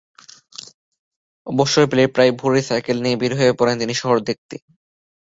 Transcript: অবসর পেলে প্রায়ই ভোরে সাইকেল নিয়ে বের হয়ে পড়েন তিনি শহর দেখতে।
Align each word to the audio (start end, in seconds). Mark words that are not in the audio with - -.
অবসর 1.47 1.83
পেলে 1.89 2.03
প্রায়ই 2.13 2.33
ভোরে 2.39 2.61
সাইকেল 2.69 2.97
নিয়ে 3.03 3.19
বের 3.21 3.33
হয়ে 3.39 3.57
পড়েন 3.59 3.75
তিনি 3.81 3.93
শহর 4.01 4.17
দেখতে। 4.29 4.55